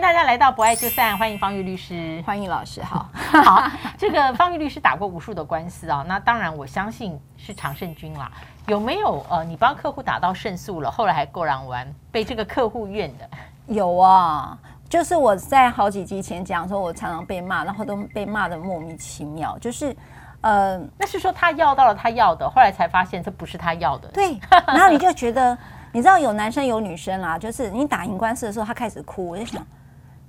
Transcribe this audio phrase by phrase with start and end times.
[0.00, 3.06] 迎大家来到《不爱就散》，欢迎方玉律师，欢迎老师，好
[3.44, 3.70] 好。
[3.98, 8.32] 这个方玉律师打过无数的官司啊，那当然我相信是常胜军啦。
[8.66, 13.28] 有没有呃，你帮客户打到胜诉了，后来还过让完，被这个客户怨的？
[13.66, 14.58] 有啊，
[14.88, 19.94] 就是我在好几集前讲说，我常常被骂，然后都被骂的莫名其妙，就是。
[20.40, 24.08] 呃，那是说他要到了他要的，后来才发现这不是他要的。
[24.08, 25.58] 对，然后你就觉得，
[25.92, 29.62] 你知道有男生有女生啦，就是你打赢官司的时候，他开始哭，我就想，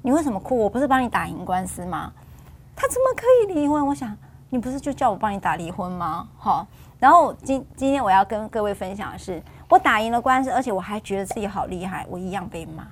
[0.02, 0.58] 你为什么哭？
[0.58, 2.12] 我不是帮你打赢官司吗？
[2.76, 3.86] 他怎么可以离婚？
[3.86, 4.18] 我想，
[4.50, 6.28] 你不是就叫我帮你打离婚吗？
[6.38, 6.66] 好，
[7.00, 12.88] 然后今今天我要跟各位分享的是，我打赢了官司，而且我还觉得自己好厉害，我一样被骂。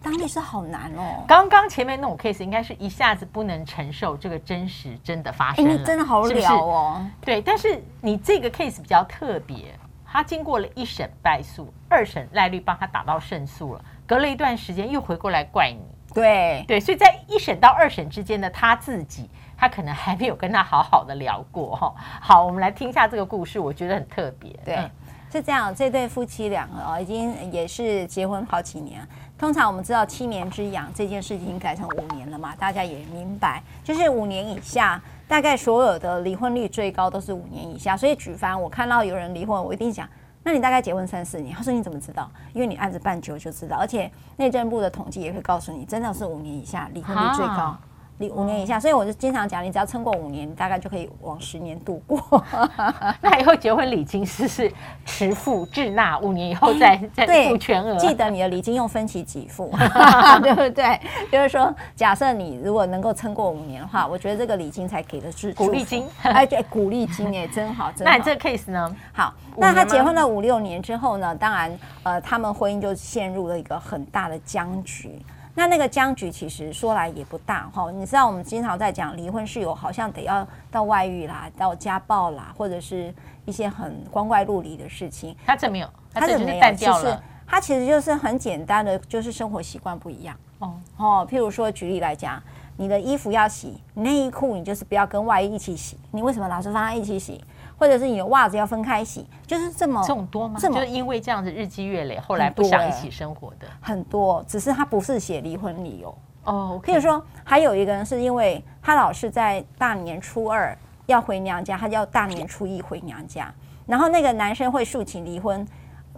[0.00, 1.24] 当律师好难哦！
[1.26, 7.04] 刚刚前面那种 case 应该是一下子不能承受这个真实真的发生真的好了哦。
[7.20, 15.82] 对，但是你这个 case 比较特别，他经过了一审败诉，二审赖律帮他打到胜诉了，隔了一段时间又回过来怪你。
[16.14, 21.94] 对对，所以在一审到二审之间呢他自己，他可能还没有跟他好好的聊过哈。
[22.20, 24.50] 好，我们来听一下这个故事，我觉得很特别。
[24.64, 24.90] 对，嗯、
[25.30, 29.00] 是这样，这对夫妻两个哦，已经也是结婚好几年。
[29.38, 37.96] 通常我们知道七年之痒这件事情改成五年了嘛，大家也明白，就是五年以下，大概所有的离婚率最高都是五年以下。
[37.96, 40.08] 所以举凡我看到有人离婚，我一定讲，
[40.48, 41.54] 那你大概结婚三四年？
[41.54, 42.26] 他说你怎么知道？
[42.54, 47.76] 因为你案子办久就知道，而且内政部的统计也会告诉你，真的是五年以下离婚率最高。
[48.18, 52.44] 离五年以下，所以我就经常讲，你只要撑过五年，大概就可以往十年度过。
[53.22, 54.72] 那以后结婚礼金是是
[55.04, 57.96] 迟付滞纳，五年以后再 再付全额。
[57.96, 59.70] 记得你的礼金用分期给付，
[60.42, 61.00] 对不对？
[61.30, 66.04] 就是说，假设你如果能够撑过五年的话，我觉得这个礼金才给的是鼓励金。
[66.22, 68.12] 哎，对，鼓励金哎，真好，真好。
[68.12, 68.96] 那你这个 case 呢？
[69.12, 71.34] 好，那他结婚了五六年之后呢？
[71.36, 75.24] 当然，呃，他们婚姻就陷入了一个很大的僵局。
[75.58, 83.12] 那那个僵局其实说来也不大哈，你知道我们经常在讲离婚是有好像得要到外遇啦，到家暴啦，或者是
[83.44, 85.34] 一些很光怪陆离的事情。
[85.44, 90.36] 他这没有，他这没有，其实他其实就是很简单的，就是生活习惯不一样。
[90.60, 92.40] 哦哦，譬如说举例来讲，
[92.76, 97.42] 你的衣服要洗，内衣裤你就是不要跟外衣一起洗，你为什么老是放在一起洗？
[97.78, 100.58] 或者是你的袜子要分开洗，就是这么这种多吗？
[100.60, 106.80] 这么就是因为这样子日积月累，后来不想一起生活的很多，只是他不是写离婚理由哦。
[106.84, 113.54] 譬如说，还有一个人是因为他老是在大年初二要回娘家，他要大年初一回娘家，
[113.86, 115.66] 然后那个男生会诉请离婚。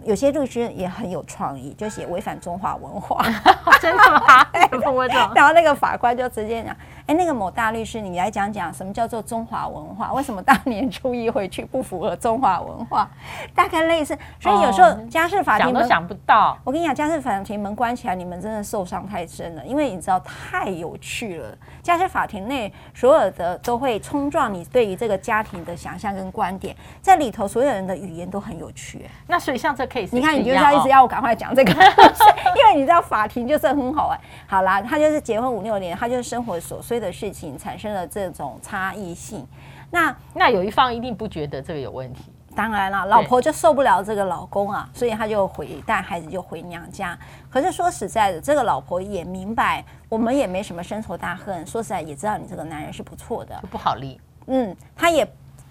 [0.03, 3.23] 有些律师也很有创意，就写违反中华文化，
[3.79, 4.47] 真的吗？
[5.35, 6.75] 然后那个法官就直接讲
[7.05, 10.11] ：“哎，那个某大律师，你来讲讲什么叫做中华文化？
[10.13, 13.07] 为什么大年初一回去不符合中华文化？
[13.53, 14.17] 大概类似。
[14.39, 16.57] 所以有时候家事法庭想都想不到。
[16.63, 21.55] 我跟你讲，家事法庭门关起来，你们真的受伤太深了，因为你知道太有趣了。
[21.83, 29.07] 家事法庭内所有的都会冲撞你对于这个家庭的想象跟观点，在里头所有人的语言都很有趣。
[29.27, 29.90] 那所以像这。
[30.11, 31.71] 你看，你就是要一直要我赶快讲这个，
[32.55, 34.19] 因为你知道法庭就是很好玩。
[34.47, 39.45] 好啦，他就是结婚五六年，他就是生活琐碎的事情产生了这种差异性。
[39.89, 47.17] 那那有一方一定不觉得这个有问题，当然了，老婆就受不了这个老公啊，所以他就回带孩子就回娘家。
[47.49, 51.67] 可是说实在的，这个老婆也明白，我们也没什么深仇大恨。
[51.67, 54.19] 说实在，也知道你这个男人是不错的，不好离。
[54.47, 55.27] 嗯，他也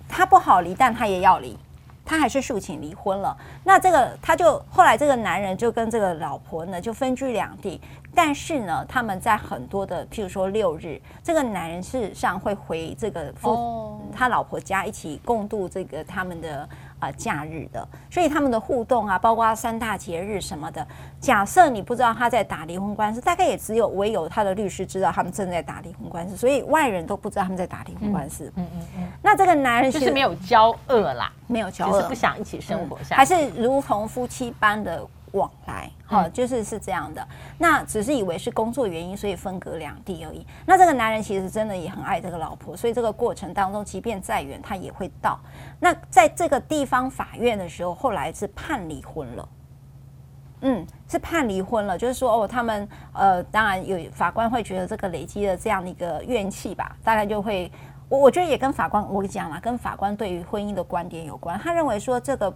[0.06, 1.58] 他不好离，但他也要离。
[2.10, 7.80] 他还是诉请离婚了，那这个他就后来这个男人就跟这个老婆呢就分居两地，
[8.12, 16.68] 但是呢他们在很多的譬如说六日，这个男人事实上会回这个夫他老婆家一起共度这个他们的。
[17.00, 20.86] 啊、呃，假日的，所以他们的互动啊，包括三大节日什么的。
[21.18, 28.52] 假设你不知道他在打离婚官司，大概也只有唯有他的律师知道他们正在打离婚官司，所以外人都不知道他们在打离婚官司。
[28.56, 29.08] 嗯嗯嗯。
[29.20, 35.06] 那这个男人就是没有交恶啦，没有交恶，就是不想一起生活下去，还是如同夫妻般的。
[35.32, 37.26] 往来，好，就是是这样的。
[37.56, 40.44] 那只是以为是工作原因，所以分隔两地而已。
[40.66, 45.38] 那这个男人其实真的也很爱这个老婆，所以这个过程当中，即便再远，他也会到。
[45.78, 49.48] 那在这个地方法院的时候，后来是判离婚了。
[50.62, 57.70] 嗯，是判离婚了，就是说哦，他们呃，当然有法官会觉得这个累积的这样的一个怨气吧，大概就会，
[58.08, 61.58] 我我觉得也跟法官我讲了，跟法官对于婚姻的观点有关。
[61.58, 62.52] 他认为说这个。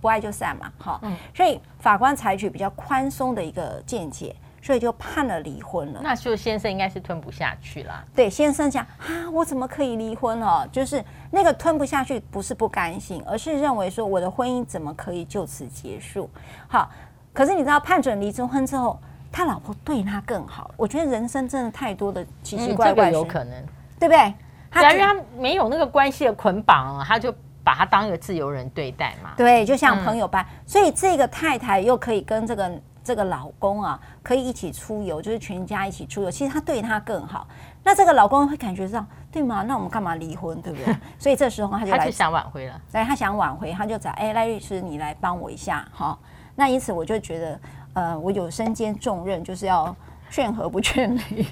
[0.00, 1.00] 不爱就散嘛，好，
[1.34, 6.00] 所以法官采取比较宽松的一个见解，所以就判了离婚了。
[6.02, 8.04] 那就先生应该是吞不下去啦。
[8.14, 10.66] 对，先生讲啊，我怎么可以离婚哦？
[10.70, 16.30] 就是那个吞不下去，不是不甘心，而是认为说我的婚姻怎么可以就此结束？
[16.68, 16.90] 好，
[17.32, 18.98] 可是你知道判准离婚之后，
[19.32, 20.70] 他老婆对他更好。
[20.76, 23.66] 我觉得人生真的太多的奇奇怪怪，嗯这个、有可能，
[23.98, 24.34] 对不对？
[24.70, 27.34] 他对啊，因为他没有那个关系的捆绑，啊他就
[27.68, 29.34] 把他当一个自由人对待嘛。
[29.36, 30.42] 对，就像朋友般。
[30.42, 36.30] 嗯、所以这个太太又可以跟这个这个老公啊，可以一起出游，就是全家一起出游。
[36.30, 37.46] 其实他对他更好，
[37.84, 39.62] 那这个老公会感觉到，对吗？
[39.68, 40.96] 那我们干嘛离婚，对不对？
[41.20, 42.80] 所以这时候他就来他就想挽回了。
[42.90, 46.18] 对，他想挽回，他就找哎赖律师，你来帮我一下哈。
[46.56, 47.60] 那因此我就觉得，
[47.92, 49.94] 呃，我有身兼重任，就是要。
[50.30, 51.46] 劝和不劝离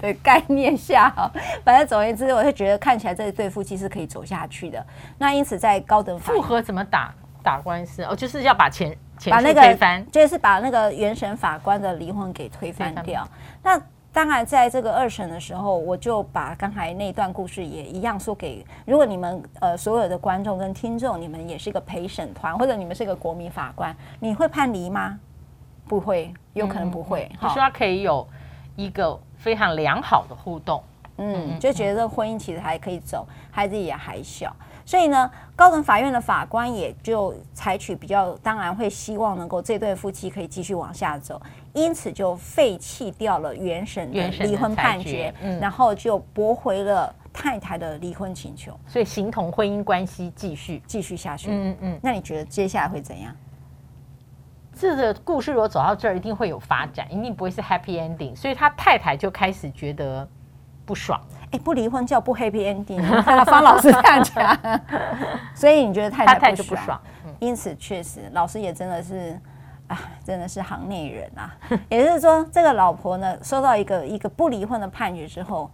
[0.00, 1.12] 的概念下，
[1.64, 4.84] 反正总而言之，我会觉得看起来这对夫妻是可以走下去的。
[5.18, 8.02] 那因此，在高等法复合怎么打打官司？
[8.04, 13.26] 哦，就是要把前前把那个推翻，就是把那个原审法官的离婚给推翻掉。
[13.62, 13.80] 那
[14.12, 25.18] 当然，在这个二审的时候，我就把刚才那段故事也一样说给，如果你们呃所有的观众跟听众，你们也是一个陪审团，或者你们是一个国民法官，你会判离吗？
[25.86, 27.30] 不会，有可能不会。
[27.40, 28.26] 就是他可以有
[28.76, 30.82] 一个非常良好的互动，
[31.18, 34.54] 嗯，就觉得婚姻其实还可以走，孩子也还小，
[34.84, 41.40] 所以呢，高等法院的法官也就采取比较，当然会希望能够这对夫妻可以继续往下走，
[41.72, 51.50] 因此就废弃掉了原审的离婚判决，嗯，然后就驳回了太太的离婚请求，所以形同婚姻关系继续继续下去。
[51.50, 53.34] 嗯嗯，那你觉得接下来会怎样？
[54.78, 58.34] 这个故事如果走到这儿，一定会有发展，一定不会是 happy ending。
[58.34, 60.28] 所以他太太就开始觉得
[60.84, 61.20] 不爽。
[61.52, 63.00] 哎，不离婚叫不 happy ending。
[63.22, 64.80] 看到方老师这样讲，
[65.54, 66.80] 所以你觉得太太不爽？
[66.80, 67.00] 不爽。
[67.38, 69.38] 因此，确实，老师也真的是
[69.86, 71.54] 啊，真的是行内人啊。
[71.88, 75.70] 也就是说，这个老婆呢，收到一个一个不离婚的判决之后，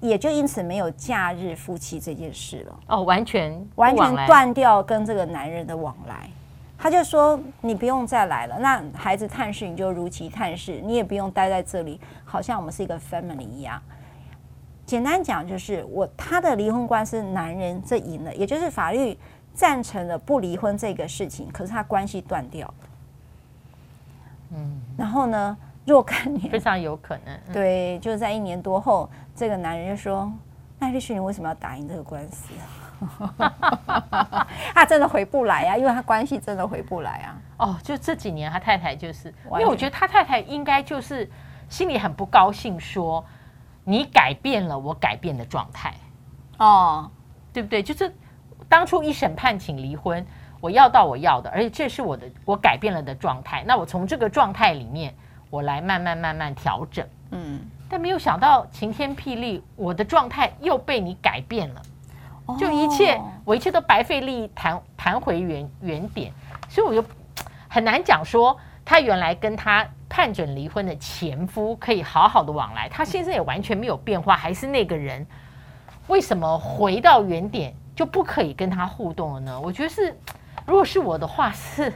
[0.00, 2.78] 也就因此没有假日夫妻这件事了。
[2.88, 6.28] 哦，完全完全断掉跟这个男人的往来。
[6.82, 13.80] 他就说：“你不用再来了，那孩子探视你就如期探视，你也不用待在这里，好像我们是一个 family 一样。
[14.84, 19.16] 简单讲就是，我他的离婚官司男人这赢了，也就是法律
[19.54, 22.74] 赞成了不离婚这个事情，可是他关系断掉了。
[24.56, 25.56] 嗯，然后呢，
[25.86, 30.32] 若干年非常有可能，对，就是在一年多后，这个男人就说
[30.80, 32.52] ：‘那律师，你为什么要打赢这个官司？’”
[34.74, 37.36] 他真的回不来呀、啊，因为他关系真的回不来啊。
[37.58, 41.30] 哦，就这几年他太太就是，因为我觉得他太太应该就是
[41.68, 43.24] 心里很不高兴，说
[43.84, 45.94] 你改变了我改变的状态，
[46.58, 47.10] 哦，
[47.52, 47.82] 对不对？
[47.82, 48.14] 就是
[48.68, 50.24] 当初一审判请离婚，
[50.60, 53.64] 我要到我要的，而且这是我的我改变了的状态。
[53.66, 55.14] 那我从这个状态里面，
[55.50, 57.06] 我来慢慢慢慢调整。
[57.30, 61.82] 嗯，但没有想到晴天霹雳，我的状态又被你改变了。
[62.58, 66.32] 就一切，我一切都白费力弹弹回原原点，
[66.68, 67.02] 所以我就
[67.68, 75.24] 很难讲说他原来跟他判准离婚的前夫可以好好的往来，他先生也完全没有变化，还是那个人，
[76.08, 79.60] 为什么回到原点就不可以跟他互动了呢？
[79.60, 80.14] 我觉得是，
[80.66, 81.92] 如果是我的话，是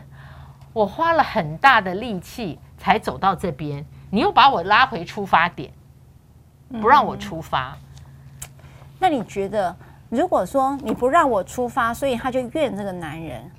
[0.72, 5.72] 我花了很大的力气才走到这边，你又把我拉回出发点，
[6.80, 7.76] 不让我出发，
[8.42, 8.48] 嗯，
[9.00, 9.76] 那你觉得？
[10.08, 13.50] 如果说你不让我出发，所以他就怨这个男人。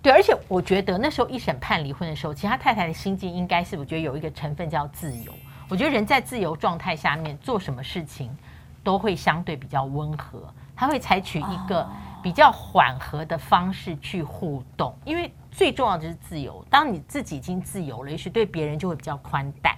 [0.00, 5.32] 对，而且我觉得那时候一审判离婚的时候，其实他太太的心境应该是，我觉得有一个成分叫自由。
[5.68, 8.34] 我觉得人在自由状态下面做什么事情
[8.82, 10.42] 都会相对比较温和，
[10.74, 11.86] 他会采取一个
[12.22, 16.64] 比较缓和的方式去互动，因为最重要的就是自由。
[16.70, 19.76] 当你自己已经自由了，也许对别人就会比较宽待。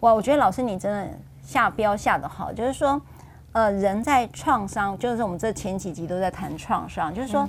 [0.00, 3.00] 哇，我觉得老师你真的下标下的好，就是说。
[3.52, 7.48] 呃，人在创伤，就是我们这前几集都在谈创伤，就是说，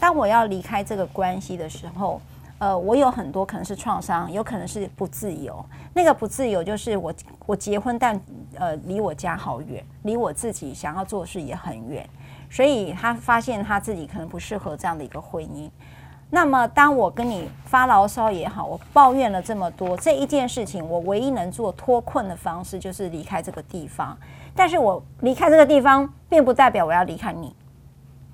[0.00, 2.18] 当我要离开这个关系的时候，
[2.58, 5.62] 呃，我有很多可能是创伤，有可能是不自由。
[5.92, 8.18] 那个不自由就是我我结婚，但
[8.54, 12.08] 呃离我家好远，离我自己想要做的事也很远，
[12.50, 15.68] 所以他发现他自己可能不适合这样的一个婚姻。
[16.34, 24.18] 那么，当我跟你发牢骚也好，我抱怨了这么多，这一件事情，我唯一能做脱困的方式就是离开这个地方。
[24.52, 27.54] 但是我离开这个地方，并不代表我要离开你，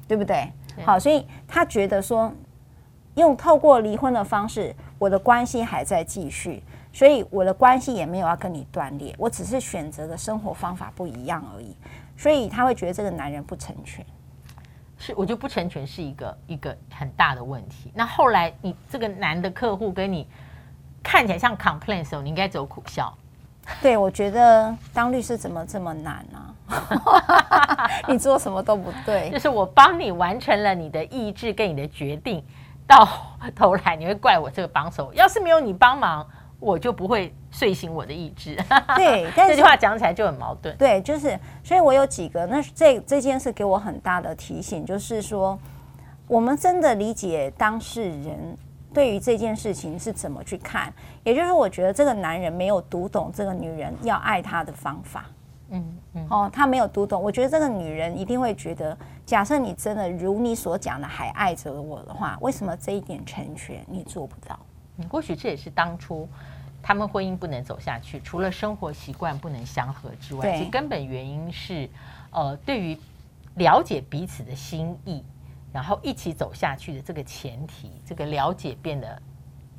[0.08, 0.50] 对不对？
[0.82, 2.32] 好，所以他觉得说，
[3.16, 6.62] 用透过离婚的方式，我的关系还在继续，
[6.94, 11.76] 所以我的关系也没有要跟你断裂，我只是选择的生活方法不一样而已。
[12.16, 14.02] 所以他会觉得这个男人不成全，
[15.00, 17.90] 是我觉得不成全是一个一个很大的问题。
[17.94, 20.28] 那后来你这个男的客户跟你
[21.02, 23.12] 看起来像 complain 的时候，你应该走苦笑。
[23.80, 26.54] 对，我觉得当律师怎么这么难呢？
[28.08, 32.44] 你做什么都不对，就是我帮你完成了你的意志跟你的决定，
[32.86, 33.08] 到
[33.54, 35.12] 头来你会怪我这个帮手。
[35.14, 36.26] 要是没有你帮忙，
[36.60, 38.54] 我就不会睡醒我的意志。
[38.94, 40.76] 对， 但这句话讲起来就很矛盾。
[40.76, 45.58] 对，就是，所以我有几个，那这这件事给我很大的提醒，就是说，
[46.28, 48.56] 我们真的理解当事人
[48.92, 50.92] 对于这件事情是怎么去看，
[51.24, 55.24] 也就是我觉得这个男人没有读懂这个女人要爱他的方法。
[55.72, 64.58] 嗯嗯，哦，他没有读懂，我觉得这个女人一定会觉得，假设你真的如你所讲的还爱着我的话，为什么这一点成全你做不到？
[65.08, 66.28] 或许这也是当初
[66.82, 71.88] 他们婚姻不能走下去，除了生活习惯不能相合之外，其根本原因是，
[72.30, 72.98] 呃，对于
[73.56, 75.22] 了解彼此的心意，
[75.72, 79.22] 然后一起走下去的这个前提，这个了解变得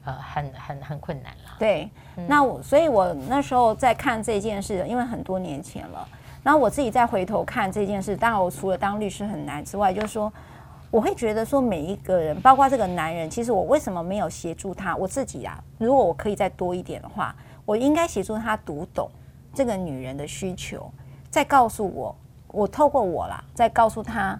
[0.05, 1.55] 呃很很很困难了。
[1.57, 1.89] 对，
[2.27, 6.07] 那我所以，我那时候在看这件事，因为很多年前了，
[6.43, 10.31] 然后我自己再回头看这件事，当然我除了当律师很难之外，就是说。
[10.91, 14.93] 我会觉得说，每一个人，包括这个男人，其实我为什么没有协助他？
[14.97, 17.33] 我自己啊，如果我可以再多一点的话，
[17.65, 19.09] 我应该协助他读懂
[19.53, 20.91] 这个女人的需求，
[21.29, 22.13] 再告诉我，
[22.49, 24.37] 我透过我啦，再告诉他，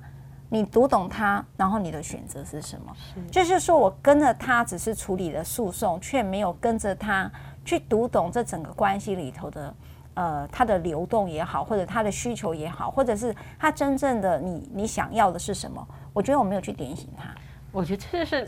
[0.50, 2.93] 你读懂他，然后你的选择是什么？
[2.96, 7.31] 是就是说我跟着他只是处理了诉讼，却没有跟着他
[7.63, 9.74] 去读懂这整个关系里头的。
[10.13, 15.88] 呃，他的流动也好，或者他的需求也好，或者是他真正的你你想要的是什么？
[16.13, 17.33] 我觉得我没有去点醒他。
[17.71, 18.47] 我觉得这是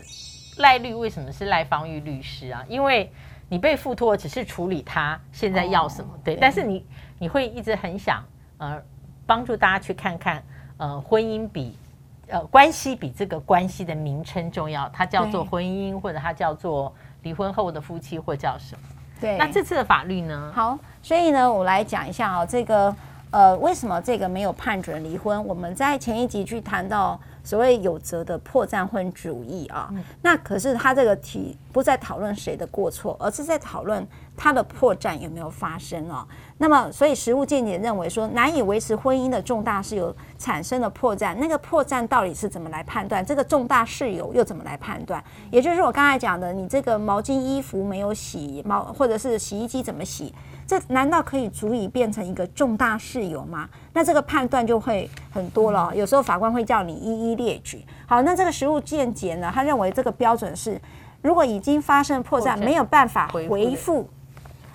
[0.58, 2.64] 赖律为什么是赖芳玉律师啊？
[2.68, 3.10] 因为
[3.48, 6.40] 你被付托只是处理他现在要什么，哦、对，对。
[6.40, 6.86] 但是你
[7.18, 8.24] 你会一直很想
[8.58, 8.80] 呃
[9.26, 10.42] 帮助大家去看看
[10.76, 11.76] 呃婚姻比
[12.28, 16.92] 呃关系比这个关系的名称重要，它叫做婚姻，或者它叫做
[17.22, 18.82] 离婚后的夫妻，或叫什么？
[19.20, 19.38] 对。
[19.38, 20.52] 那这次的法律呢？
[20.54, 20.78] 好。
[21.02, 22.94] 所以呢，我来讲一下啊、哦，这个
[23.30, 25.44] 呃，为什么这个没有判准离婚？
[25.46, 34.04] 我们在前一集去谈到所谓有责的破绽婚主义啊，嗯、那可是他这个题不在讨论谁的过错，而是在讨论
[34.36, 36.26] 他的破绽有没有发生哦。
[36.56, 43.24] 那么，所以实务见解认为说，难以维持婚姻的重大事由产生的破绽，那个破绽到底是怎么来判断？
[43.24, 45.22] 这个重大事由又怎么来判断？
[45.50, 50.32] 也就是我刚才讲的，你这个毛巾、衣服没有洗，毛或者是洗衣机怎么洗？
[50.66, 53.68] 这难道可以足以变成一个重大事由吗？
[53.92, 55.94] 那这个判断就会很多了。
[55.94, 57.84] 有时候法官会叫你一一列举。
[58.06, 59.50] 好，那这个实务见解呢？
[59.54, 60.80] 他认为这个标准是，
[61.22, 64.08] 如果已经发生破绽，没有办法回复，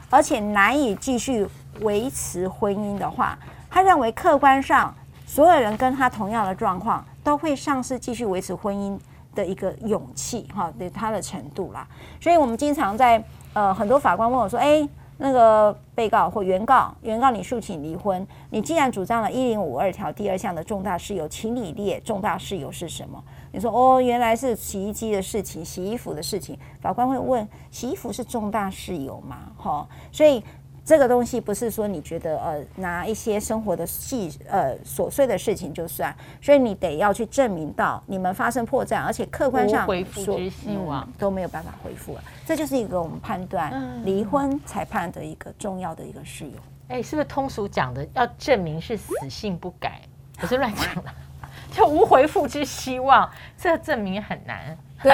[0.10, 1.48] 而且难以继续
[1.82, 3.38] 维持婚姻的话，
[3.70, 4.94] 他认为客观上
[5.26, 9.00] 所有人跟他同样的状况，都会丧失继续维持婚姻
[9.36, 11.88] 的一个勇气，哈，对他的程度啦。
[12.20, 13.24] 所以我们经常在
[13.54, 14.88] 呃，很多法官问我说，哎。
[15.20, 23.24] 那个被告或原告，原告你诉请离婚，你既然主张了一零五二条第二项的重大事由，请你列重大事由是什么？
[23.52, 26.58] 你说哦，原来是洗衣机的事情，洗衣服的事情。
[26.82, 29.52] 法官会问，洗衣服是重大事由吗？
[29.56, 30.44] 哈，所以。
[30.90, 42.24] 这个东西不是说你觉得呃拿一些生活的细呃琐碎的事情就算，所以你得要去证明到你们发生破绽，而且客观上恢复之希望、嗯、都没有办法恢复了。
[42.44, 43.72] 这就是一个我们判断
[44.04, 46.54] 离婚裁判的一个重要的一个事由。
[46.88, 50.02] 哎，是不是通俗讲的要证明是死性不改？
[50.40, 51.14] 不是乱讲的，
[51.72, 54.76] 就无回复之希望，这个证明很难。
[55.04, 55.14] 对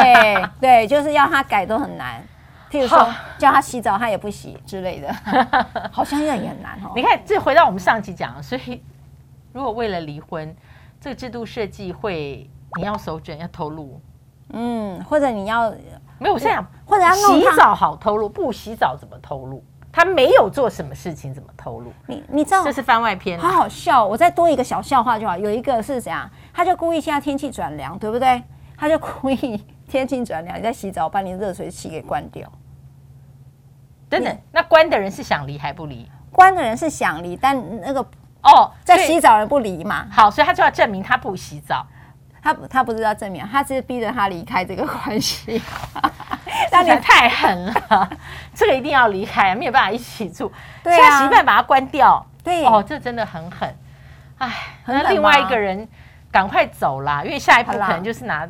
[0.61, 2.25] 对，就是要他改都很难。
[2.71, 3.07] 譬如说
[3.37, 5.13] 叫他洗澡，他也不洗之类的，
[5.91, 6.91] 好像也很难哦。
[6.95, 8.83] 你看，这回到我们上集讲，所以
[9.53, 10.55] 如果为了离婚，
[10.99, 14.01] 这个制度设计会你要手卷要透露，
[14.49, 15.71] 嗯，或者你要
[16.19, 19.63] 没有我现在讲，或者要洗澡好透露，不洗澡怎么透露？
[19.91, 21.93] 他没有做什么事情怎么透露？
[22.07, 24.05] 你你知道这是番外篇，好好笑。
[24.05, 25.37] 我再多一个小笑话就好。
[25.37, 26.29] 有一个是怎样？
[26.53, 28.43] 他就故意现在天气转凉，对不对？
[28.75, 32.51] 他就故意天气转凉，你在洗澡，把你热水器给关掉。
[34.09, 36.09] 等等，那关的人是想离还不离？
[36.31, 38.01] 关的人是想离，但那个
[38.43, 40.07] 哦，在洗澡人不离嘛。
[40.11, 41.85] 好，所以他就要证明他不洗澡。
[42.41, 45.59] 他他不是要证明，他是逼着他离开这个关系。
[46.71, 48.09] 那你太狠了，
[48.53, 50.51] 这个一定要离开，没有办法一起住。
[50.83, 52.23] 对啊，洗办把它关掉。
[52.43, 53.75] 对哦，这真的很狠。
[54.37, 54.51] 哎，
[54.85, 55.87] 那另外一个人
[56.31, 58.47] 赶快走啦，因为下一步可能就是拿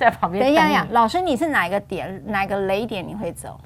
[0.00, 0.42] 在旁边。
[0.42, 3.60] 等一下，老师，你是哪一个点，哪个雷点你会走？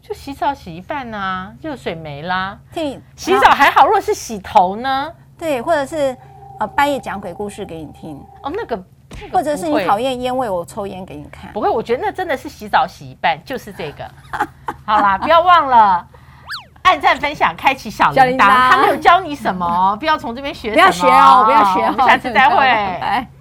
[0.00, 2.56] 就洗澡洗一半啊，热水没啦。
[2.72, 5.12] 对，洗澡还好，如果是洗头呢？
[5.36, 6.16] 对，或者是
[6.60, 8.84] 呃半夜讲鬼故事给你听哦，那个，
[9.20, 11.52] 那个、或者是你讨厌烟味，我抽烟给你看。
[11.52, 14.08] 不会，我觉得那真的是洗澡洗一半，就是这个。
[14.86, 16.06] 好啦，不要忘了
[16.82, 18.48] 按赞、分享、开启小铃铛。
[18.48, 21.94] 他没有教你什么，不要从这边学什么，不要学哦，不要学哦。
[22.06, 23.26] 下次再会。